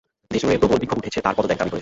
দেশজুড়ে 0.33 0.61
প্রবল 0.61 0.77
বিক্ষোভ 0.81 0.99
উঠেছে 1.01 1.19
তাঁর 1.25 1.35
পদত্যাগ 1.37 1.57
দাবি 1.59 1.71
করে। 1.71 1.79